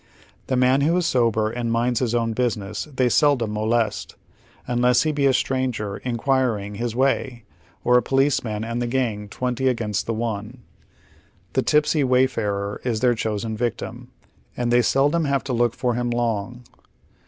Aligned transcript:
The 0.47 0.55
man 0.55 0.81
who 0.81 0.97
is 0.97 1.05
sober 1.05 1.51
and 1.51 1.71
minds 1.71 1.99
his 1.99 2.15
own 2.15 2.33
business 2.33 2.87
they 2.91 3.07
seldom 3.07 3.53
molest, 3.53 4.15
unless 4.65 5.03
he 5.03 5.11
be 5.11 5.27
a 5.27 5.31
stranger 5.33 5.97
inquiring 5.97 6.73
his 6.73 6.95
way, 6.95 7.43
or 7.83 7.99
a 7.99 8.01
policeman 8.01 8.63
and 8.63 8.81
the 8.81 8.87
gang 8.87 9.29
twenty 9.29 9.67
against 9.67 10.07
the 10.07 10.13
one. 10.15 10.63
The 11.53 11.61
tipsy 11.61 12.03
wayfarer 12.03 12.81
is 12.83 12.99
tlteii' 12.99 13.41
diDsen 13.41 13.55
victim, 13.55 14.07
and 14.57 14.73
they 14.73 14.79
eeldom 14.81 15.27
have 15.27 15.43
to 15.43 15.53
look 15.53 15.75
for 15.75 15.93
him 15.93 16.09
long. 16.09 16.63